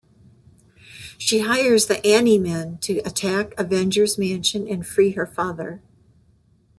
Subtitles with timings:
[1.19, 5.83] She hires the Ani-Men to attack Avengers Mansion and free her father.